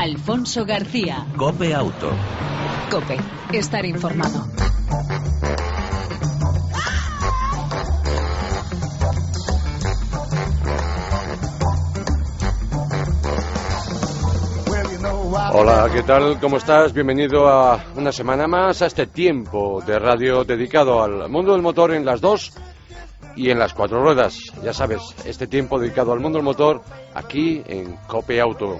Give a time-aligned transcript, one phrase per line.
[0.00, 1.26] Alfonso García.
[1.36, 2.10] Cope Auto.
[2.90, 3.18] Cope,
[3.52, 4.46] estar informado.
[15.52, 16.40] Hola, ¿qué tal?
[16.40, 16.94] ¿Cómo estás?
[16.94, 21.92] Bienvenido a una semana más a este tiempo de radio dedicado al mundo del motor
[21.92, 22.54] en las dos
[23.36, 24.50] y en las cuatro ruedas.
[24.64, 26.80] Ya sabes, este tiempo dedicado al mundo del motor
[27.12, 28.78] aquí en Cope Auto.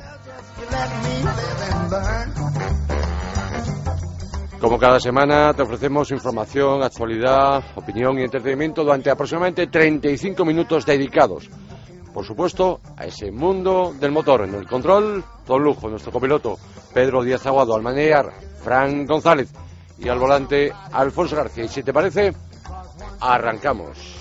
[4.60, 11.48] Como cada semana te ofrecemos información, actualidad, opinión y entretenimiento durante aproximadamente 35 minutos dedicados,
[12.12, 14.42] por supuesto, a ese mundo del motor.
[14.42, 16.58] En el control, todo lujo, nuestro copiloto
[16.92, 19.50] Pedro Díaz Aguado, al manejar Fran González
[19.98, 21.64] y al volante Alfonso García.
[21.64, 22.34] Y si te parece,
[23.20, 24.19] arrancamos.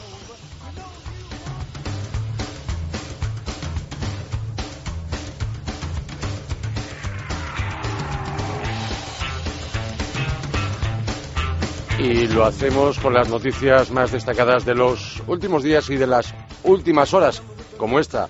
[12.00, 16.34] Y lo hacemos con las noticias más destacadas de los últimos días y de las
[16.64, 17.42] últimas horas,
[17.78, 18.30] como esta.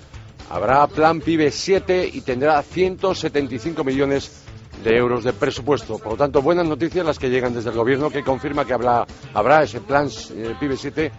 [0.50, 4.42] Habrá Plan PIBE 7 y tendrá 175 millones
[4.82, 5.98] de euros de presupuesto.
[5.98, 9.06] Por lo tanto, buenas noticias las que llegan desde el Gobierno, que confirma que habrá,
[9.34, 11.12] habrá ese Plan eh, PIBE 7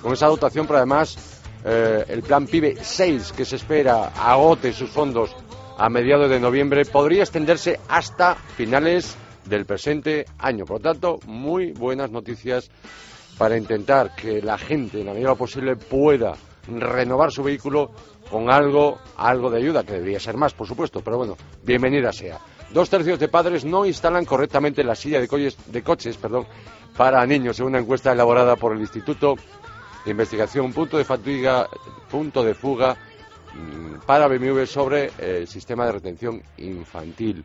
[0.00, 4.90] con esa dotación, pero además eh, el Plan PIBE 6, que se espera agote sus
[4.90, 5.34] fondos
[5.76, 9.16] a mediados de noviembre, podría extenderse hasta finales
[9.48, 10.64] del presente año.
[10.64, 12.70] Por lo tanto, muy buenas noticias
[13.36, 16.34] para intentar que la gente, en la medida posible, pueda
[16.66, 17.90] renovar su vehículo
[18.30, 22.38] con algo, algo de ayuda, que debería ser más, por supuesto, pero bueno, bienvenida sea.
[22.72, 26.46] Dos tercios de padres no instalan correctamente la silla de, coches, de coches perdón,
[26.96, 29.36] para niños, según una encuesta elaborada por el Instituto
[30.04, 31.66] de Investigación Punto de, Fatiga,
[32.10, 32.96] punto de Fuga
[33.54, 37.44] mm, para BMW sobre el sistema de retención infantil.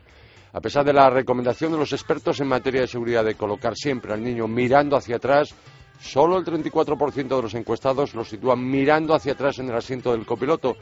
[0.54, 4.12] A pesar de la recomendación de los expertos en materia de seguridad de colocar siempre
[4.12, 5.52] al niño mirando hacia atrás,
[6.00, 10.24] solo el 34% de los encuestados lo sitúan mirando hacia atrás en el asiento del
[10.24, 10.76] copiloto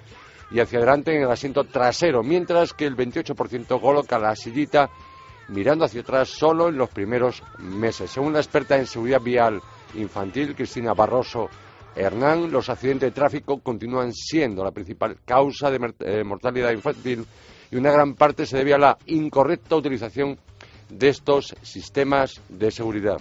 [0.51, 4.91] y hacia adelante en el asiento trasero, mientras que el 28% coloca la sillita
[5.49, 8.11] mirando hacia atrás solo en los primeros meses.
[8.11, 9.59] Según la experta en seguridad vial
[9.95, 11.49] infantil, Cristina Barroso
[11.97, 17.25] Hernán, los accidentes de tráfico continúan siendo la principal causa de eh, mortalidad infantil
[17.73, 20.39] y una gran parte se debe a la incorrecta utilización
[20.91, 23.19] de estos sistemas de seguridad.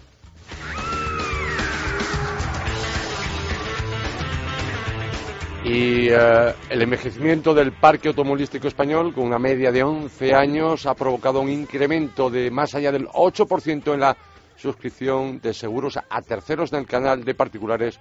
[5.64, 10.96] Y eh, el envejecimiento del parque automovilístico español, con una media de 11 años, ha
[10.96, 14.18] provocado un incremento de más allá del 8% en la
[14.58, 18.00] suscripción de seguros a terceros del canal de particulares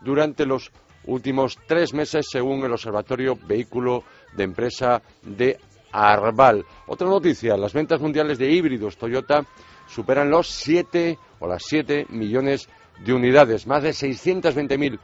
[0.00, 0.72] durante los
[1.04, 4.02] últimos tres meses, según el Observatorio Vehículo
[4.34, 5.58] de Empresa de
[5.92, 6.64] Arval.
[6.86, 9.44] Otra noticia, las ventas mundiales de híbridos Toyota
[9.86, 12.68] superan los 7 o las 7 millones
[13.04, 14.98] de unidades, más de 620.000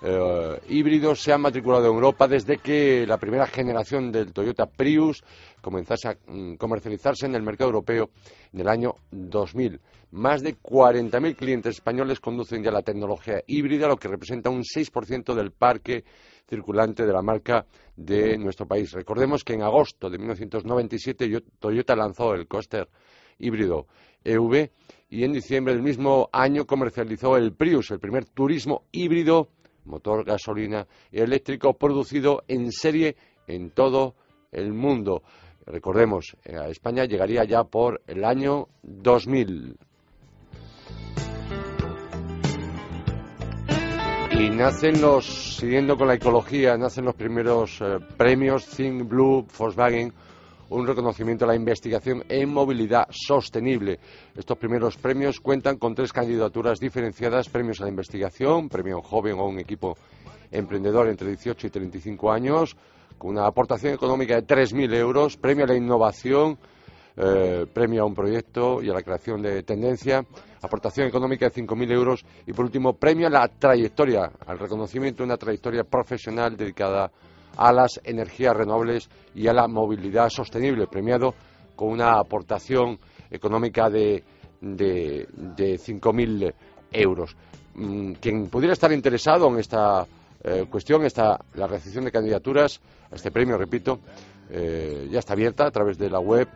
[0.00, 5.24] eh, híbridos se han matriculado en Europa desde que la primera generación del Toyota Prius
[5.60, 8.10] comenzase a mm, comercializarse en el mercado europeo
[8.52, 9.80] en el año 2000.
[10.12, 15.34] Más de 40.000 clientes españoles conducen ya la tecnología híbrida, lo que representa un 6%
[15.34, 16.04] del parque
[16.48, 17.66] circulante de la marca
[17.96, 18.92] de nuestro país.
[18.92, 22.88] Recordemos que en agosto de 1997 Toyota lanzó el Coaster
[23.38, 23.86] híbrido
[24.24, 24.70] EV
[25.10, 29.48] y en diciembre del mismo año comercializó el Prius, el primer turismo híbrido,
[29.88, 33.16] motor gasolina y eléctrico producido en serie
[33.46, 34.14] en todo
[34.52, 35.22] el mundo.
[35.66, 39.76] Recordemos, a España llegaría ya por el año 2000.
[44.30, 50.12] Y nacen los, siguiendo con la ecología, nacen los primeros eh, premios Think Blue Volkswagen,
[50.70, 53.98] un reconocimiento a la investigación en movilidad sostenible.
[54.36, 59.46] Estos primeros premios cuentan con tres candidaturas diferenciadas, premios a la investigación, premio joven o
[59.46, 59.96] un equipo
[60.50, 62.76] emprendedor entre 18 y 35 años,
[63.16, 66.58] con una aportación económica de 3.000 euros, premio a la innovación,
[67.16, 70.24] eh, premio a un proyecto y a la creación de tendencia,
[70.62, 75.24] aportación económica de 5.000 euros y, por último, premio a la trayectoria, al reconocimiento de
[75.24, 77.10] una trayectoria profesional dedicada a
[77.58, 81.34] las energías renovables y a la movilidad sostenible, premiado
[81.76, 82.98] con una aportación
[83.30, 84.24] económica de,
[84.60, 86.54] de, de 5.000
[86.92, 87.36] euros.
[87.74, 90.06] Mm, quien pudiera estar interesado en esta
[90.42, 94.00] eh, cuestión, está la recepción de candidaturas a este premio, repito,
[94.50, 96.48] eh, ya está abierta a través de la web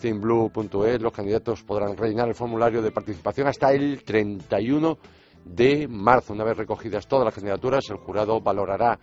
[0.00, 1.00] thinblue.es.
[1.00, 4.98] Los candidatos podrán rellenar el formulario de participación hasta el 31
[5.44, 6.32] de marzo.
[6.32, 8.98] Una vez recogidas todas las candidaturas, el jurado valorará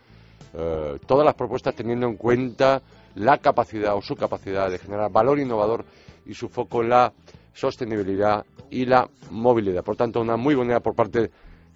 [0.53, 2.81] eh, todas las propuestas teniendo en cuenta
[3.15, 5.85] la capacidad o su capacidad de generar valor innovador
[6.25, 7.13] y su foco en la
[7.53, 9.83] sostenibilidad y la movilidad.
[9.83, 11.31] Por tanto, una muy buena por parte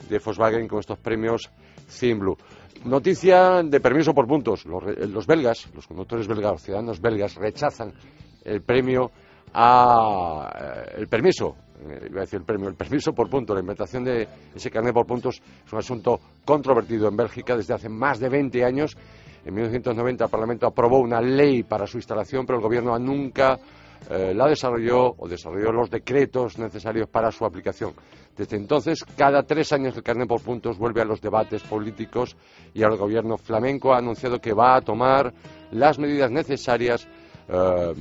[0.10, 1.50] de Volkswagen con estos premios
[2.16, 2.38] Blue.
[2.86, 4.66] Noticia de permiso por puntos.
[4.66, 7.94] Los, belgas, los conductores belgas, los ciudadanos belgas rechazan
[8.44, 9.12] el premio
[9.54, 13.56] a eh, el permiso, eh, iba a decir el premio, el permiso por puntos.
[13.56, 17.90] La implementación de ese carnet por puntos es un asunto controvertido en Bélgica desde hace
[17.90, 18.98] más de 20 años.
[19.44, 23.60] En 1990 el Parlamento aprobó una ley para su instalación, pero el Gobierno nunca
[24.10, 27.94] eh, la desarrolló o desarrolló los decretos necesarios para su aplicación.
[28.36, 32.36] Desde entonces, cada tres años el carnet por puntos vuelve a los debates políticos
[32.74, 35.34] y el gobierno flamenco ha anunciado que va a tomar
[35.72, 37.08] las medidas necesarias
[37.54, 37.94] eh,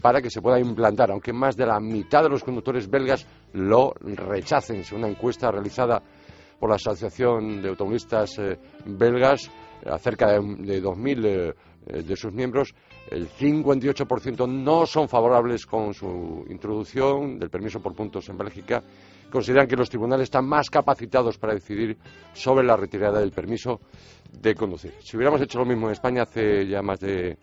[0.00, 3.92] para que se pueda implantar, aunque más de la mitad de los conductores belgas lo
[4.00, 4.84] rechacen.
[4.84, 6.00] Según una encuesta realizada
[6.60, 8.56] por la Asociación de Automovilistas eh,
[8.86, 9.50] Belgas,
[9.84, 11.54] acerca de, de 2.000
[11.86, 12.74] de sus miembros,
[13.10, 18.82] el 58% no son favorables con su introducción del permiso por puntos en Bélgica.
[19.30, 21.98] Consideran que los tribunales están más capacitados para decidir
[22.32, 23.80] sobre la retirada del permiso
[24.32, 24.94] de conducir.
[25.00, 27.36] Si hubiéramos hecho lo mismo en España hace ya más de,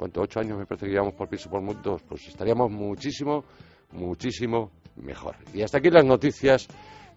[0.00, 0.22] ¿cuánto?
[0.22, 3.44] Ocho años me parece que llevamos por permiso por puntos, pues estaríamos muchísimo,
[3.92, 5.36] muchísimo mejor.
[5.52, 6.68] Y hasta aquí las noticias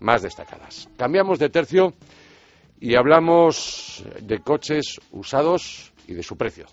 [0.01, 0.89] más destacadas.
[0.97, 1.94] Cambiamos de tercio
[2.81, 6.65] y hablamos de coches usados y de su precio.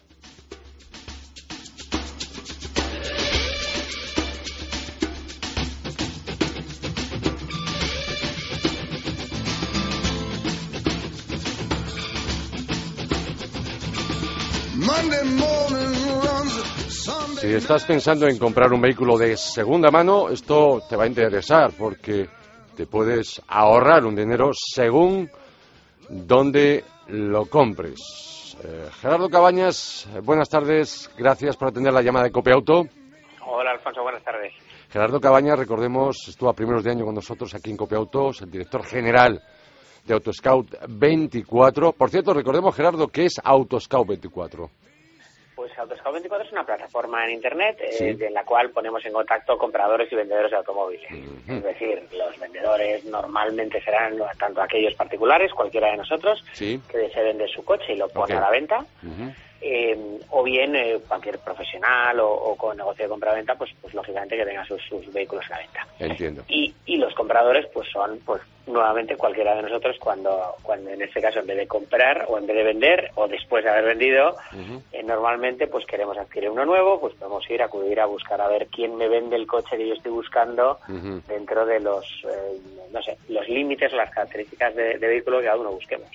[17.60, 22.26] Estás pensando en comprar un vehículo de segunda mano, esto te va a interesar porque
[22.74, 25.30] te puedes ahorrar un dinero según
[26.08, 28.56] donde lo compres.
[28.64, 32.86] Eh, Gerardo Cabañas, buenas tardes, gracias por atender la llamada de Copiauto.
[33.46, 34.54] Hola Alfonso, buenas tardes.
[34.88, 38.50] Gerardo Cabañas, recordemos, estuvo a primeros de año con nosotros aquí en Copiauto, es el
[38.50, 39.42] director general
[40.06, 41.92] de Autoscout 24.
[41.92, 44.70] Por cierto, recordemos, Gerardo, ¿qué es Autoscout 24?
[45.60, 49.58] Pues Autoscout 24 es una plataforma en Internet eh, en la cual ponemos en contacto
[49.58, 51.12] compradores y vendedores de automóviles.
[51.46, 57.50] Es decir, los vendedores normalmente serán tanto aquellos particulares, cualquiera de nosotros, que deseen vender
[57.50, 58.86] su coche y lo ponen a la venta.
[59.62, 64.46] Eh, o bien eh, cualquier profesional o, con negocio de compra-venta, pues, pues lógicamente que
[64.46, 64.80] tenga sus,
[65.12, 65.86] vehículos a la venta.
[65.98, 66.44] Entiendo.
[66.48, 71.20] Y, y los compradores, pues son, pues nuevamente cualquiera de nosotros cuando, cuando en este
[71.20, 74.36] caso en vez de comprar o en vez de vender o después de haber vendido,
[74.92, 78.68] eh, normalmente pues queremos adquirir uno nuevo, pues podemos ir, acudir a buscar a ver
[78.68, 80.78] quién me vende el coche que yo estoy buscando
[81.28, 82.06] dentro de los,
[82.92, 86.10] no sé, los límites o las características de, vehículo que cada uno busquemos.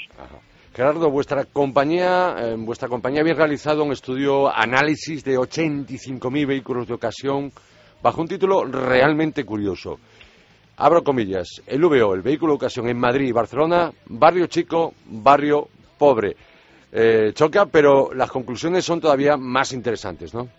[0.75, 6.93] Gerardo, vuestra compañía, eh, vuestra compañía había realizado un estudio análisis de 85.000 vehículos de
[6.93, 7.49] ocasión
[8.03, 9.97] bajo un título realmente curioso.
[10.75, 15.69] Abro comillas, el VO, el vehículo de ocasión en Madrid y Barcelona, barrio chico, barrio
[15.97, 16.35] pobre.
[16.91, 20.49] Eh, choca, pero las conclusiones son todavía más interesantes, ¿no?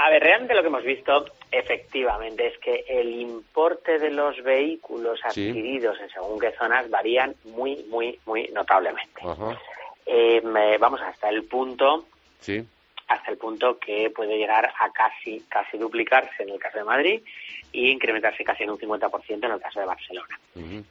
[0.00, 5.18] A ver, realmente lo que hemos visto efectivamente es que el importe de los vehículos
[5.24, 9.20] adquiridos en según qué zonas varían muy, muy, muy notablemente.
[10.06, 10.40] Eh,
[10.78, 12.06] vamos hasta el punto
[12.40, 12.64] sí
[13.08, 17.22] hasta el punto que puede llegar a casi, casi duplicarse en el caso de Madrid
[17.72, 20.38] y incrementarse casi en un 50% en el caso de Barcelona.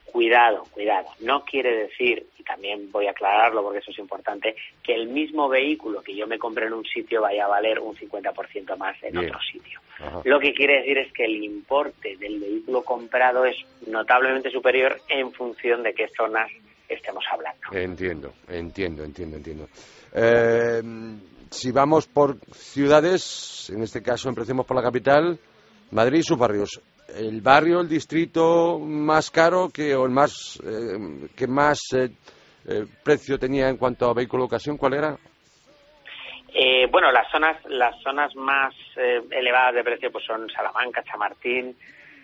[0.06, 1.08] Cuidado, cuidado.
[1.20, 5.48] No quiere decir, y también voy a aclararlo porque eso es importante, que el mismo
[5.48, 9.18] vehículo que yo me compre en un sitio vaya a valer un 50% más en
[9.18, 9.80] otro sitio.
[10.24, 13.58] Lo que quiere decir es que el importe del vehículo comprado es
[13.88, 16.50] notablemente superior en función de qué zonas
[16.88, 17.60] estemos hablando.
[17.72, 19.68] Entiendo, entiendo, entiendo, entiendo.
[20.14, 20.82] Eh,
[21.50, 25.40] si vamos por ciudades, en este caso empecemos por la capital,
[25.92, 26.82] Madrid y sus barrios.
[27.16, 32.10] El barrio, el distrito más caro que, o el más, eh, que más eh,
[32.68, 35.18] eh, precio tenía en cuanto a vehículo de ocasión, ¿cuál era?
[36.90, 41.76] bueno, las zonas, las zonas más elevadas de precio pues son Salamanca, Chamartín,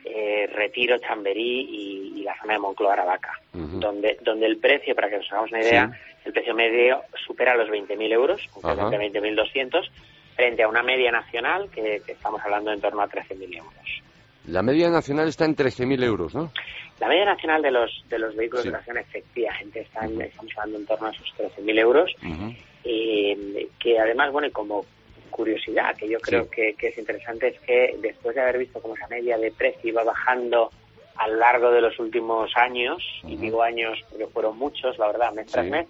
[0.06, 5.18] eh, Retiro, Chamberí y, la zona de Moncloa, Aravaca, donde, donde el precio, para que
[5.18, 5.92] nos hagamos una idea,
[6.24, 9.90] el precio medio supera los 20.000 euros, concretamente 20.200,
[10.36, 14.02] frente a una media nacional que, estamos hablando en torno a 13.000 euros.
[14.48, 16.52] La media nacional está en 13.000 euros, ¿no?
[17.00, 20.86] La media nacional de los de los vehículos de ocasión efectivamente están, estamos hablando en
[20.86, 22.16] torno a esos 13.000 euros,
[22.86, 24.86] eh, que además, bueno, y como
[25.34, 29.08] curiosidad que yo creo que, es interesante es que después de haber visto cómo esa
[29.08, 30.70] media de precio iba bajando
[31.16, 35.34] a lo largo de los últimos años, y digo años porque fueron muchos, la verdad,
[35.34, 35.88] mes tras mes,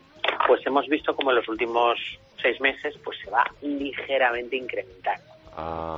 [0.48, 2.00] pues hemos visto como en los últimos
[2.42, 5.34] seis meses pues se va ligeramente incrementando.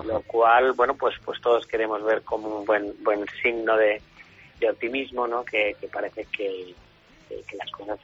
[0.05, 4.01] Lo cual, bueno, pues pues todos queremos ver como un buen buen signo de,
[4.69, 5.45] optimismo, ¿no?
[5.45, 6.73] Que, parece que,
[7.57, 7.99] las cosas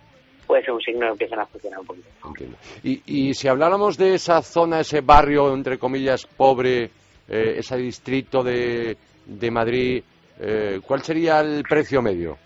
[0.52, 2.58] puede ser un signo que empiezan a funcionar un poquito.
[2.84, 6.90] Y, y si habláramos de esa zona, ese barrio, entre comillas, pobre,
[7.30, 10.04] eh, ese distrito de, de Madrid,
[10.42, 12.38] eh, ¿cuál sería el precio medio?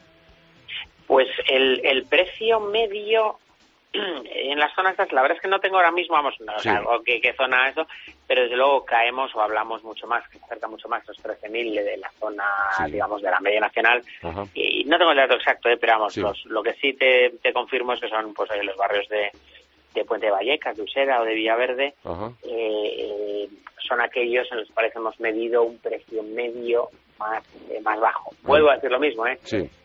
[1.07, 3.39] Pues el, el precio medio
[4.31, 6.53] en las zonas la verdad es que no tengo ahora mismo, vamos, no,
[6.89, 7.87] o qué, zona eso,
[8.27, 11.83] pero desde luego caemos o hablamos mucho más, que se acerca mucho más los 13.000
[11.83, 12.45] de la zona,
[12.89, 14.01] digamos, de la media nacional.
[14.53, 17.93] Y, no tengo el dato exacto, eh, pero vamos, lo que sí te, te, confirmo
[17.93, 19.31] es que son pues los barrios de,
[19.93, 21.95] de Puente de Vallecas, de Usera o de Villaverde,
[22.43, 23.49] eh, eh,
[23.87, 28.31] son aquellos en los cuales hemos medido un precio medio más, eh, más bajo.
[28.43, 29.38] Vuelvo a decir lo mismo, ¿eh?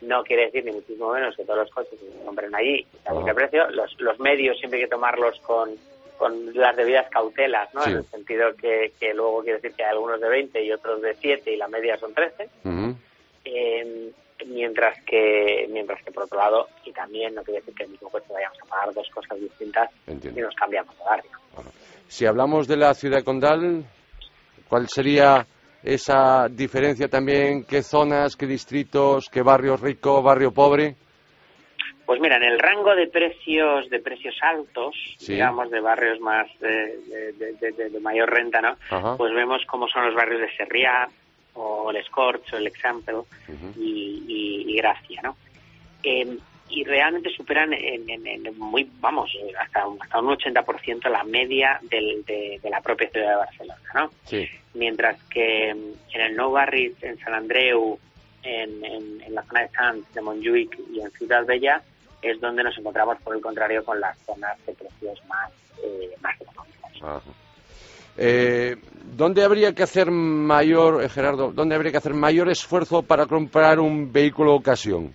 [0.03, 3.35] No quiere decir ni muchísimo menos que todos los coches se compren allí a ese
[3.35, 3.71] precio.
[3.71, 5.71] Los, los medios siempre hay que tomarlos con,
[6.19, 7.85] con las debidas cautelas, ¿no?
[7.87, 11.01] En el sentido que, que luego quiere decir que hay algunos de 20 y otros
[11.03, 12.49] de 7 y la media son 13.
[13.45, 14.11] eh,
[14.47, 18.09] mientras que mientras que por otro lado y también no quiere decir que el mismo
[18.09, 21.31] coche vayamos a pagar dos cosas distintas y nos cambiamos de barrio.
[22.09, 23.85] Si hablamos de la ciudad condal,
[24.69, 25.47] ¿cuál sería
[25.83, 27.65] esa diferencia también?
[27.65, 30.97] ¿Qué zonas, qué distritos, qué barrio rico, barrio pobre?
[32.07, 34.95] Pues mira, en el rango de precios de precios altos,
[35.27, 38.77] digamos, de barrios más de, de, mayor renta, ¿no?
[39.17, 41.09] Pues vemos cómo son los barrios de Serriá,
[41.55, 43.23] o el Scorch o el Example
[43.77, 45.37] y, Gracia, ¿no?
[46.03, 46.39] Eh,
[46.71, 48.05] y realmente superan en,
[48.59, 53.81] muy, vamos, hasta, hasta un 80% la media del, de, la propia ciudad de Barcelona,
[53.95, 54.11] ¿no?
[54.75, 57.99] Mientras que en el Nou Barris, en San Andreu,
[58.43, 61.83] en, en, la zona de Sants, de Montjuic y en Ciudad Bella,
[62.23, 65.51] es donde nos encontramos, por el contrario, con las zonas de precios más,
[65.83, 67.23] eh, más económicos.
[68.17, 68.77] Eh,
[69.17, 73.81] ¿Dónde habría que hacer mayor, eh, Gerardo, dónde habría que hacer mayor esfuerzo para comprar
[73.81, 75.15] un vehículo ocasión?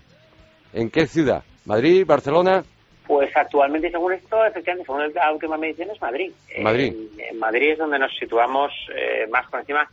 [0.75, 1.41] ¿En qué ciudad?
[1.63, 2.05] ¿Madrid?
[2.05, 2.63] ¿Barcelona?
[3.08, 6.34] Pues actualmente, según esto, efectivamente, según la última medición, es Madrid.
[6.60, 6.94] Madrid.
[7.17, 9.88] En, Madrid es donde nos situamos eh, más por encima.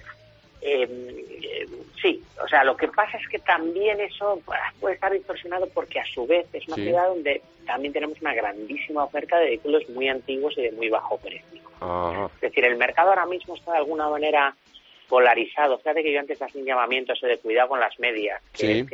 [0.60, 1.66] Eh,
[2.00, 4.40] sí, o sea, lo que pasa es que también eso
[4.80, 9.04] puede estar distorsionado porque a su vez es una ciudad donde también tenemos una grandísima
[9.04, 11.60] oferta de vehículos muy antiguos y de muy bajo precio.
[12.34, 14.54] Es decir, el mercado ahora mismo está de alguna manera
[15.12, 15.76] polarizado.
[15.76, 18.86] Fíjate que yo antes hacía un llamamiento de cuidado con las medias, que,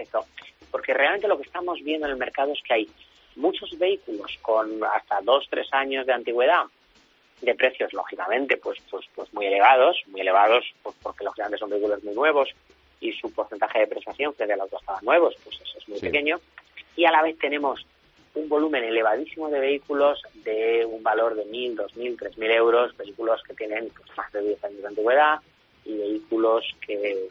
[0.69, 2.89] porque realmente lo que estamos viendo en el mercado es que hay
[3.37, 6.65] muchos vehículos con hasta dos, tres años de antigüedad
[7.41, 12.03] de precios lógicamente pues pues pues muy elevados muy elevados pues porque lógicamente son vehículos
[12.03, 12.49] muy nuevos
[12.99, 16.41] y su porcentaje de prestación frente al auto estaba nuevos pues eso es muy pequeño.
[16.97, 17.87] Y a la vez tenemos
[18.35, 23.55] un volumen elevadísimo de vehículos de un valor de 1.000, 2.000, 3.000 euros, vehículos que
[23.55, 25.39] tienen pues, más de 10 años de antigüedad
[25.89, 27.29] y vehículos que,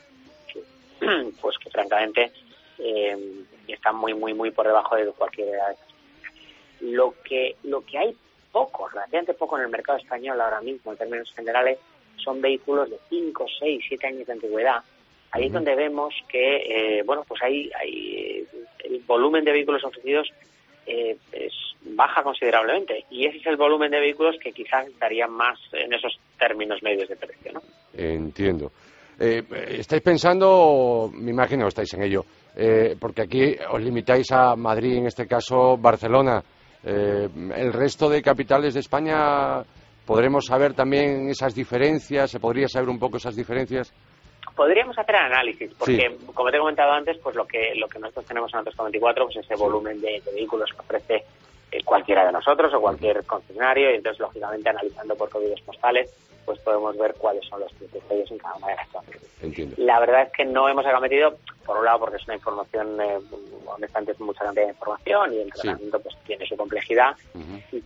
[1.41, 2.31] pues que francamente
[2.79, 5.75] eh, están muy, muy, muy por debajo de cualquier edad.
[6.81, 8.15] Lo que, lo que hay
[8.51, 11.79] poco, relativamente poco en el mercado español ahora mismo, en términos generales,
[12.17, 14.83] son vehículos de 5, 6, 7 años de antigüedad.
[15.31, 16.55] Ahí es donde vemos que,
[16.99, 18.47] eh, bueno, pues hay, hay
[18.83, 20.31] el volumen de vehículos ofrecidos
[20.85, 25.59] eh, es, baja considerablemente y ese es el volumen de vehículos que quizás estarían más
[25.73, 27.61] en esos términos medios de precio, ¿no?
[27.97, 28.71] Entiendo.
[29.19, 29.43] Eh,
[29.79, 32.23] ¿Estáis pensando, me imagino estáis en ello,
[32.55, 36.43] eh, porque aquí os limitáis a Madrid, en este caso Barcelona,
[36.83, 39.61] el resto de capitales de España,
[40.05, 42.31] ¿podremos saber también esas diferencias?
[42.31, 43.91] ¿Se podría saber un poco esas diferencias?
[44.55, 48.25] Podríamos hacer análisis, porque como te he comentado antes, pues lo que lo que nosotros
[48.25, 51.15] tenemos en 24 pues ese volumen de, vehículos que ofrece
[51.71, 56.09] eh, cualquiera de nosotros o cualquier concesionario, y entonces lógicamente analizando por códigos postales,
[56.47, 59.77] pues podemos ver cuáles son los criterios en cada una de las zonas.
[59.77, 63.19] La verdad es que no hemos acometido, por un lado porque es una información, eh,
[63.65, 67.17] honestamente es mucha cantidad de información y el tratamiento pues tiene su complejidad.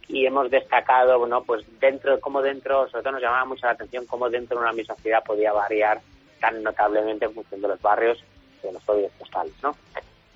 [0.08, 4.06] Y, hemos destacado, bueno, pues dentro, como dentro, sobre todo nos llamaba mucho la atención
[4.06, 6.00] cómo dentro de una misma ciudad podía variar
[6.40, 8.24] tan notablemente en función de los barrios
[8.62, 9.76] de los códigos postales, ¿no?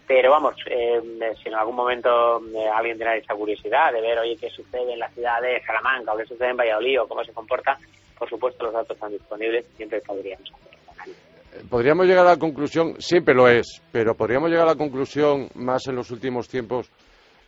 [0.08, 1.00] Pero vamos, eh,
[1.42, 5.00] si en algún momento eh, alguien tiene esa curiosidad de ver, oye, qué sucede en
[5.00, 7.78] la ciudad de Salamanca o qué sucede en Valladolid o cómo se comporta,
[8.18, 12.96] por supuesto los datos están disponibles y siempre podríamos eh, Podríamos llegar a la conclusión,
[13.00, 16.92] siempre lo es, pero podríamos llegar a la conclusión más en los últimos tiempos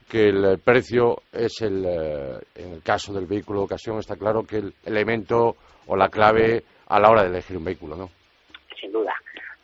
[0.09, 1.85] que el precio es el,
[2.55, 5.57] en el caso del vehículo de ocasión, está claro que el elemento
[5.87, 8.09] o la clave a la hora de elegir un vehículo, ¿no?
[8.79, 9.13] sin duda.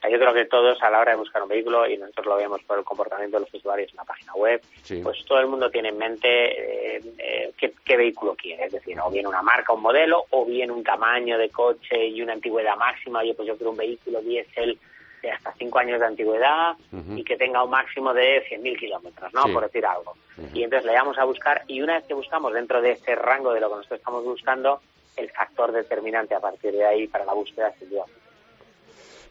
[0.10, 2.62] Yo creo que todos a la hora de buscar un vehículo, y nosotros lo vemos
[2.64, 4.62] por el comportamiento de los usuarios en la página web,
[5.02, 8.66] pues todo el mundo tiene en mente eh, eh, qué, vehículo quiere.
[8.66, 12.22] Es decir, o bien una marca, un modelo, o bien un tamaño de coche y
[12.22, 13.20] una antigüedad máxima.
[13.20, 14.78] Oye, pues yo quiero un vehículo diésel
[15.22, 16.76] de hasta 5 años de antigüedad
[17.16, 19.44] y que tenga un máximo de 100.000 kilómetros, ¿no?
[19.54, 20.16] Por decir algo.
[20.54, 23.54] Y entonces le vamos a buscar, y una vez que buscamos dentro de ese rango
[23.54, 24.82] de lo que nosotros estamos buscando,
[25.16, 27.90] el factor determinante a partir de ahí para la búsqueda es el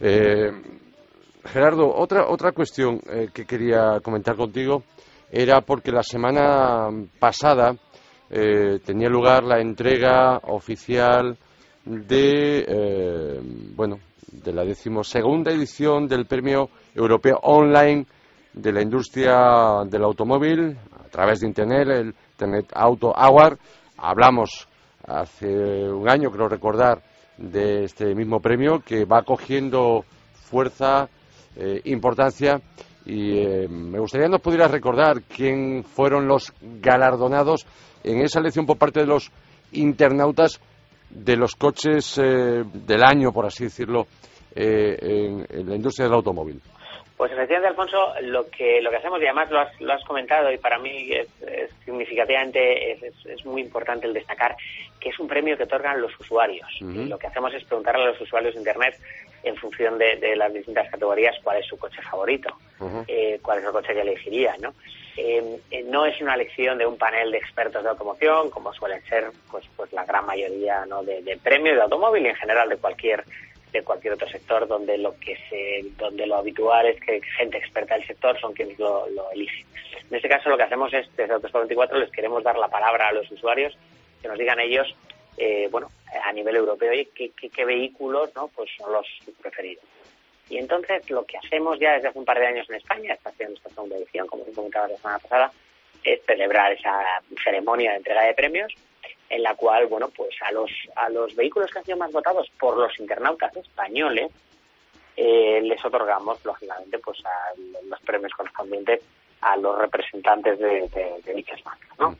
[0.03, 0.51] eh,
[1.45, 4.83] Gerardo, otra, otra cuestión eh, que quería comentar contigo
[5.31, 7.75] era porque la semana pasada
[8.31, 11.37] eh, tenía lugar la entrega oficial
[11.85, 13.41] de, eh,
[13.75, 13.99] bueno,
[14.31, 18.07] de la decimosegunda edición del Premio Europeo Online
[18.53, 23.59] de la industria del automóvil a través de Internet, el Internet Auto Award.
[23.97, 24.69] Hablamos
[25.07, 25.49] hace
[25.91, 27.03] un año, creo recordar,
[27.43, 31.09] de este mismo premio que va cogiendo fuerza
[31.57, 32.63] eh, importancia
[33.05, 37.67] y eh, me gustaría que nos pudieras recordar quién fueron los galardonados
[38.05, 39.31] en esa elección por parte de los
[39.73, 40.61] internautas
[41.11, 44.07] de los coches eh, del año, por así decirlo,
[44.55, 46.61] en, la industria del automóvil.
[47.23, 50.51] Pues efectivamente, Alfonso, lo que, lo que hacemos, y además lo has, lo has comentado,
[50.51, 51.29] y para mí es,
[51.85, 54.57] significativamente es, muy importante el destacar,
[54.99, 56.67] que es un premio que otorgan los usuarios.
[56.81, 58.99] lo que hacemos es preguntarle a los usuarios de Internet
[59.45, 62.57] en función de, las distintas categorías cuál es su coche favorito,
[63.07, 64.75] eh, cuál es el coche que elegiría, ¿no?
[65.17, 69.01] Eh, eh, no es una elección de un panel de expertos de automoción, como suelen
[69.05, 71.05] ser pues, pues la gran mayoría ¿no?
[71.05, 73.23] de, de premios de automóvil y en general de cualquier
[73.73, 77.95] de cualquier otro sector donde lo que se donde lo habitual es que gente experta
[77.95, 79.67] del sector son quienes lo, eligen.
[80.11, 83.09] En este caso lo que hacemos es desde Autos 24 les queremos dar la palabra
[83.09, 83.77] a los usuarios
[84.21, 84.95] que nos digan ellos
[85.39, 85.91] eh, bueno,
[86.25, 88.49] a nivel europeo, ¿qué, qué, vehículos ¿no?
[88.49, 89.07] pues son los
[89.41, 89.85] preferidos.
[90.51, 93.31] Y entonces lo que hacemos ya desde hace un par de años en España, está
[93.31, 95.53] haciendo esta segunda edición, como se comentaba la semana pasada,
[96.05, 97.01] es celebrar esa
[97.43, 98.75] ceremonia de entrega de premios
[99.33, 102.51] en la cual, bueno, pues a los, a los vehículos que han sido más votados
[102.61, 104.31] por los internautas españoles,
[105.17, 107.55] eh, les otorgamos, lógicamente, pues a
[107.89, 109.01] los premios correspondientes
[109.41, 110.89] a los representantes de,
[111.25, 112.17] de, dichas marcas, ¿no?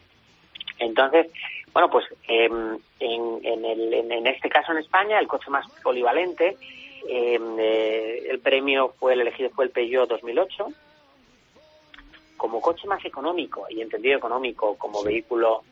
[0.79, 1.29] Entonces,
[1.73, 6.57] bueno, pues em, en, en, el, en, este caso en España, el coche más polivalente,
[7.09, 10.67] em, eh, el premio fue el elegido fue el Peugeot 2008.
[12.39, 15.63] Como coche más económico, y entendido económico, como vehículo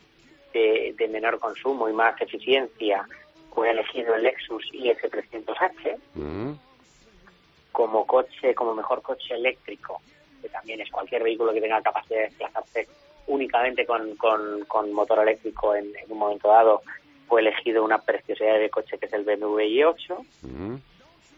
[0.53, 3.07] de, menor consumo y más eficiencia,
[3.53, 5.99] fue elegido el Lexus IS300H.
[6.15, 6.53] Mm.
[7.73, 10.01] Como coche, como mejor coche eléctrico,
[10.43, 12.89] que también es cualquier vehículo que tenga capacidad de desplazarse
[13.27, 16.83] únicamente con, con, motor eléctrico en, un momento dado,
[17.29, 20.27] fue elegido una preciosidad de coche que es el BMW i8.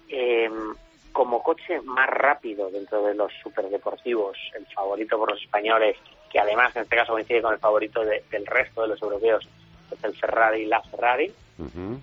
[0.09, 0.75] Em,
[1.13, 5.97] como coche más rápido dentro de los superdeportivos, el favorito por los españoles,
[6.31, 9.47] que además en este caso coincide con el favorito del resto de los europeos,
[9.91, 12.03] es el Ferrari La Ferrari, es un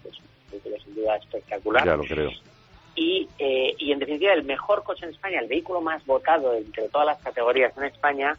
[0.52, 1.86] vehículo sin duda espectacular.
[1.86, 2.30] Ya lo creo.
[2.96, 6.90] Y, eh, y en definitiva, el mejor coche en España, el vehículo más votado entre
[6.90, 8.38] todas las categorías en España,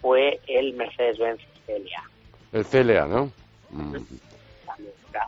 [0.00, 2.02] fue el Mercedes-Benz Celia.
[2.52, 3.30] El Celia, ¿no?
[3.70, 3.96] Mm.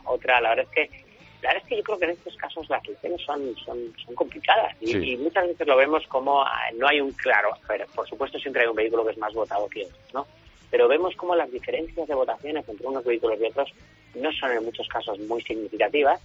[0.05, 1.02] Otra, la verdad es que
[1.43, 4.15] la verdad es que yo creo que en estos casos las elecciones son, son, son
[4.15, 7.51] complicadas y, muchas veces lo vemos como ah, no hay un claro,
[7.93, 10.27] por supuesto siempre hay un vehículo que es más votado que otros, ¿no?
[10.71, 13.71] Pero vemos como las diferencias de votaciones entre unos vehículos y otros
[14.15, 16.19] no son en muchos casos muy significativas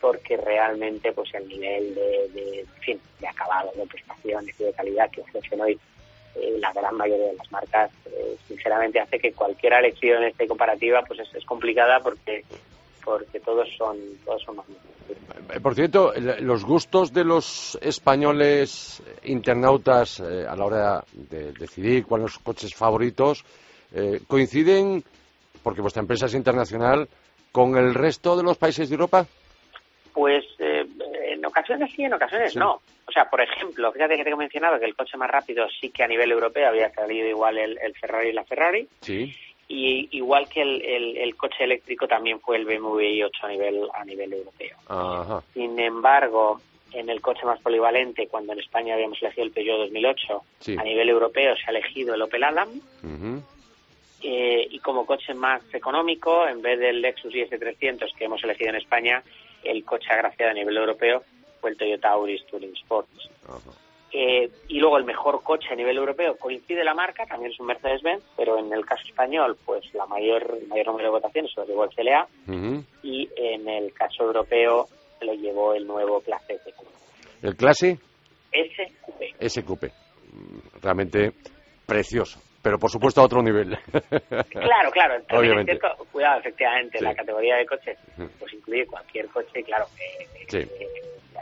[0.00, 5.10] porque realmente pues el nivel de, de, fin, de acabado, de prestaciones y de calidad
[5.10, 5.78] que ofrecen hoy
[6.36, 11.02] eh, la gran mayoría de las marcas, eh, sinceramente hace que cualquier elección este comparativa
[11.02, 12.44] pues es, complicada porque
[13.04, 14.66] porque todos son todos son más
[15.52, 22.32] eh, por cierto, los gustos de los españoles internautas a la hora de decidir cuáles
[22.32, 23.44] son los coches favoritos
[24.26, 25.04] coinciden,
[25.62, 27.06] porque vuestra empresa es internacional,
[27.52, 29.26] con el resto de los países de Europa.
[30.12, 32.80] Pues en ocasiones sí, en ocasiones no.
[33.06, 35.90] O sea, por ejemplo, fíjate que te he mencionado que el coche más rápido sí
[35.90, 38.88] que a nivel europeo había salido igual el, Ferrari y la Ferrari.
[39.00, 39.34] Sí.
[39.66, 44.32] Y igual que el, coche eléctrico también fue el BMW i8 a nivel, a nivel
[44.34, 44.76] europeo.
[44.88, 45.42] Ajá.
[45.54, 46.60] Sin embargo,
[46.92, 50.42] en el coche más polivalente, cuando en España habíamos elegido el Peugeot 2008,
[50.78, 52.68] a nivel europeo se ha elegido el Opel Adam.
[54.22, 58.76] Eh, y como coche más económico, en vez del Lexus IS300 que hemos elegido en
[58.76, 59.22] España,
[59.62, 61.22] el coche agraciado a nivel europeo
[61.60, 63.28] fue el Toyota Auris Touring Sports.
[64.16, 67.66] Eh, y luego el mejor coche a nivel europeo coincide la marca, también es un
[67.66, 71.66] Mercedes-Benz, pero en el caso español, pues la mayor, mayor número de votaciones se lo
[71.66, 72.28] llevó el CLA
[73.02, 74.86] y en el caso europeo
[75.20, 76.60] lo llevó el nuevo Clase
[77.42, 77.98] ¿El Clase?
[78.52, 79.48] SQP.
[79.48, 79.84] SQP.
[80.80, 81.32] Realmente
[81.84, 83.76] precioso pero por supuesto a otro nivel.
[84.48, 85.22] claro, claro.
[85.38, 85.78] Obviamente.
[86.10, 89.84] cuidado, efectivamente, la categoría de coches pues incluye cualquier coche, claro,
[90.48, 90.66] que,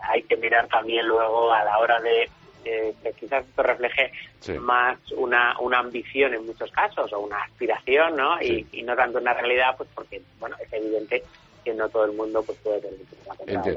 [0.02, 2.28] hay que mirar también luego a la hora de,
[2.62, 4.12] que quizás esto refleje
[4.60, 8.40] más una, una ambición en muchos casos o una aspiración, ¿no?
[8.40, 11.22] Y, no tanto una realidad, pues porque, bueno, es evidente
[11.64, 13.74] que no todo el mundo pues puede tener la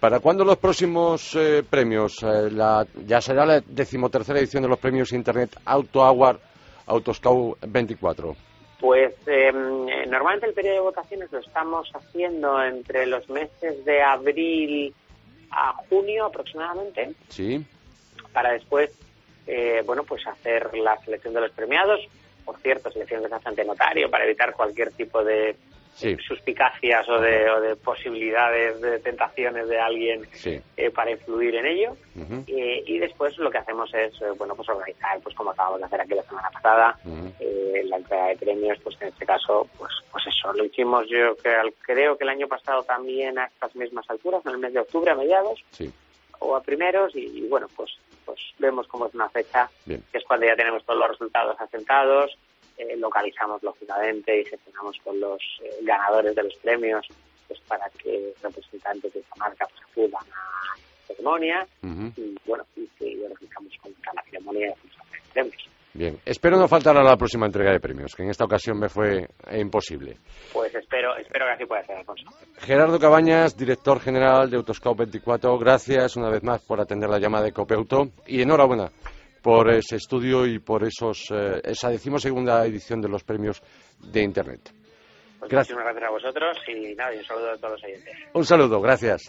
[0.00, 2.22] ¿Para cuándo los próximos eh, premios?
[2.22, 6.38] Eh, la, ya será la decimotercera edición de los premios Internet Auto Award
[6.86, 8.36] Autoscout 24.
[8.78, 14.94] Pues em, normalmente el periodo de votaciones lo estamos haciendo entre los meses de abril
[15.50, 17.14] a junio aproximadamente.
[17.28, 17.64] Sí.
[18.36, 18.90] Para después,
[19.46, 22.06] eh, bueno, pues hacer la selección de los premiados.
[22.44, 25.56] Por cierto, selección de ante notario para evitar cualquier tipo de
[26.28, 31.96] suspicacias o de, o de, posibilidades de tentaciones de alguien eh, para influir en ello.
[32.46, 36.02] y después lo que hacemos es, eh, bueno, pues organizar, pues como acabamos de hacer
[36.02, 36.98] aquí la semana pasada,
[37.40, 41.34] eh, la entrega de premios, pues en este caso, pues, pues eso, lo hicimos yo
[41.80, 45.10] creo que el año pasado también a estas mismas alturas, en el mes de octubre
[45.10, 45.64] a mediados.
[46.38, 47.90] o a primeros y, bueno pues
[48.26, 52.36] pues vemos cómo es una fecha que es cuando ya tenemos todos los resultados asentados
[52.76, 57.06] eh, localizamos lógicamente y gestionamos con los eh, ganadores de los premios
[57.48, 61.66] pues para que representantes de esta marca pues, acudan a la ceremonia
[62.16, 64.76] y bueno y que realizamos con la ceremonia de
[65.32, 65.68] premios.
[65.96, 68.90] Bien, espero no faltar a la próxima entrega de premios, que en esta ocasión me
[68.90, 70.18] fue imposible.
[70.52, 72.26] Pues espero, espero que así pueda ser, Alfonso.
[72.58, 77.46] Gerardo Cabañas, director general de Autoscout 24, gracias una vez más por atender la llamada
[77.46, 78.90] de Copeuto y enhorabuena
[79.40, 83.62] por ese estudio y por esos, eh, esa decimosegunda edición de los premios
[83.98, 84.70] de Internet.
[85.38, 85.76] Pues gracias.
[85.76, 88.14] Muchísimas gracias a vosotros y nada, y un saludo a todos los oyentes.
[88.34, 89.22] Un saludo, gracias.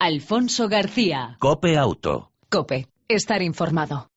[0.00, 1.36] Alfonso García.
[1.38, 2.32] Cope Auto.
[2.48, 4.11] Cope, estar informado.